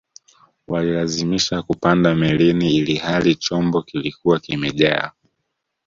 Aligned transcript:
walilazimisha 0.67 1.61
kupanda 1.63 2.15
melini 2.15 2.75
ilihali 2.75 3.35
chombo 3.35 3.81
kilikuwa 3.81 4.39
kimejaa 4.39 5.11